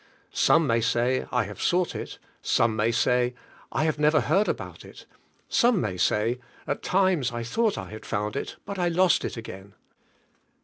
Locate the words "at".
6.65-6.81